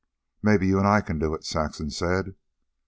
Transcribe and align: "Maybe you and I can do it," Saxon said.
"Maybe 0.41 0.65
you 0.65 0.79
and 0.79 0.87
I 0.87 1.01
can 1.01 1.19
do 1.19 1.35
it," 1.35 1.43
Saxon 1.45 1.91
said. 1.91 2.33